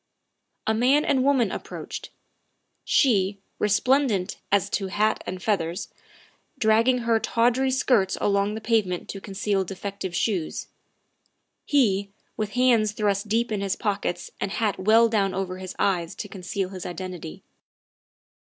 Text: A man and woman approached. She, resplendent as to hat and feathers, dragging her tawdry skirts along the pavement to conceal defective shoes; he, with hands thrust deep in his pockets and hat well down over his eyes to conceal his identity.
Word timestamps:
A 0.65 0.73
man 0.73 1.05
and 1.05 1.23
woman 1.23 1.51
approached. 1.51 2.09
She, 2.83 3.37
resplendent 3.59 4.37
as 4.51 4.67
to 4.71 4.87
hat 4.87 5.23
and 5.27 5.43
feathers, 5.43 5.89
dragging 6.57 6.97
her 7.05 7.19
tawdry 7.19 7.69
skirts 7.69 8.17
along 8.19 8.55
the 8.55 8.61
pavement 8.61 9.09
to 9.09 9.21
conceal 9.21 9.63
defective 9.63 10.15
shoes; 10.15 10.69
he, 11.65 12.09
with 12.35 12.53
hands 12.53 12.93
thrust 12.93 13.27
deep 13.27 13.51
in 13.51 13.61
his 13.61 13.75
pockets 13.75 14.31
and 14.41 14.53
hat 14.53 14.79
well 14.79 15.07
down 15.07 15.35
over 15.35 15.59
his 15.59 15.75
eyes 15.77 16.15
to 16.15 16.27
conceal 16.27 16.69
his 16.69 16.83
identity. 16.83 17.43